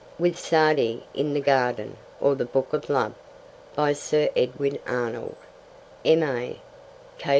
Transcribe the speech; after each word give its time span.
With 0.17 0.39
Sa'di 0.39 1.03
in 1.13 1.33
the 1.35 1.39
Garden; 1.39 1.95
or 2.19 2.33
The 2.33 2.45
Book 2.45 2.73
of 2.73 2.89
Love. 2.89 3.13
By 3.75 3.93
Sir 3.93 4.29
Edwin 4.35 4.79
Arnold, 4.87 5.35
M.A. 6.03 6.57